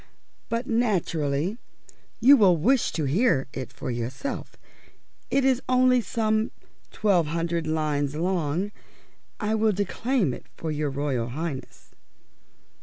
[0.49, 1.59] But naturally
[2.19, 4.55] you will wish to hear it for yourself.
[5.29, 6.49] It is only some
[6.91, 8.71] twelve hundred lines long.
[9.39, 11.91] I will declaim it to your Royal Highness."